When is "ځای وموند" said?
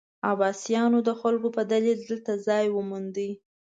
2.47-3.17